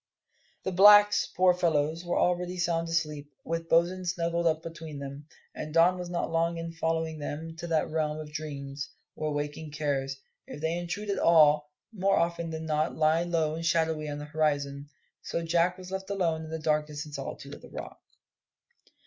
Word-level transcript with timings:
The 0.63 0.71
blacks, 0.71 1.27
poor 1.27 1.53
fellows, 1.53 2.03
were 2.03 2.17
already 2.17 2.57
sound 2.57 2.87
asleep, 2.89 3.31
with 3.45 3.69
Bosin 3.69 4.03
snuggled 4.03 4.47
up 4.47 4.63
between 4.63 4.97
them; 4.97 5.27
and 5.53 5.75
Don 5.75 5.99
was 5.99 6.09
not 6.09 6.31
long 6.31 6.57
in 6.57 6.71
following 6.71 7.19
them 7.19 7.49
into 7.49 7.67
that 7.67 7.87
realm 7.91 8.17
of 8.17 8.33
dreams, 8.33 8.89
where 9.13 9.29
waking 9.29 9.69
cares, 9.69 10.17
if 10.47 10.59
they 10.59 10.75
intrude 10.75 11.11
at 11.11 11.19
all, 11.19 11.69
more 11.93 12.17
often 12.17 12.49
than 12.49 12.65
not 12.65 12.95
lie 12.95 13.21
low 13.21 13.53
and 13.53 13.63
shadowy 13.63 14.09
on 14.09 14.17
the 14.17 14.25
horizon. 14.25 14.89
So 15.21 15.43
Jack 15.45 15.77
was 15.77 15.91
left 15.91 16.09
alone 16.09 16.45
in 16.45 16.49
the 16.49 16.57
darkness 16.57 17.05
and 17.05 17.13
solitude 17.13 17.53
of 17.53 17.61
the 17.61 17.69
Rock. 17.69 18.01